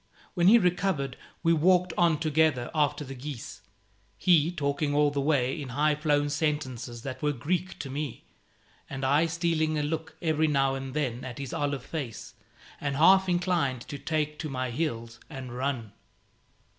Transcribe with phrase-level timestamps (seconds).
[0.33, 3.61] When he recovered we walked on together after the geese,
[4.17, 8.25] he talking all the way in high flown sentences that were Greek to me,
[8.89, 12.33] and I stealing a look every now and then at his olive face,
[12.79, 15.91] and half inclined to take to my heels and run.